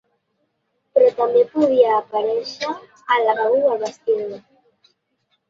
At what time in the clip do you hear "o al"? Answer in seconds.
3.67-3.79